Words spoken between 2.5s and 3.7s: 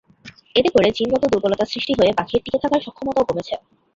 থাকার সক্ষমতাও কমছে।